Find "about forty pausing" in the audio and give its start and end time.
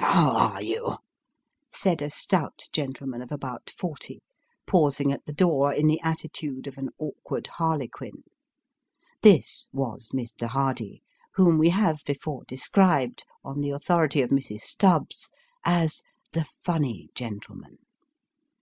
3.30-5.12